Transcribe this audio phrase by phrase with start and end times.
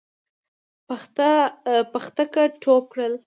[1.91, 3.13] پختکه ټوپ کړل.